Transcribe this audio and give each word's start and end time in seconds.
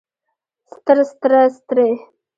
ستر 0.71 0.97
ستره 1.09 1.41
سترې 1.55 1.89